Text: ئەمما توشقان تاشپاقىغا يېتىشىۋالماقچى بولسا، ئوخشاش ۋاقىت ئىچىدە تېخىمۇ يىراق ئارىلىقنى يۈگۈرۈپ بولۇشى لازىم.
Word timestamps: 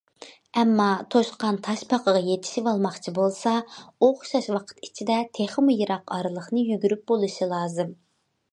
ئەمما 0.59 0.85
توشقان 1.15 1.57
تاشپاقىغا 1.67 2.21
يېتىشىۋالماقچى 2.29 3.13
بولسا، 3.19 3.53
ئوخشاش 4.07 4.49
ۋاقىت 4.55 4.81
ئىچىدە 4.89 5.21
تېخىمۇ 5.41 5.77
يىراق 5.85 6.17
ئارىلىقنى 6.19 6.65
يۈگۈرۈپ 6.73 7.05
بولۇشى 7.13 7.51
لازىم. 7.55 7.97